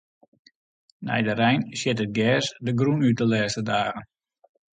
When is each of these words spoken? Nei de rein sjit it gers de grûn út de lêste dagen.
Nei 1.05 1.21
de 1.27 1.33
rein 1.39 1.61
sjit 1.79 2.03
it 2.05 2.11
gers 2.17 2.45
de 2.65 2.71
grûn 2.79 3.03
út 3.07 3.17
de 3.19 3.25
lêste 3.31 3.61
dagen. 3.69 4.05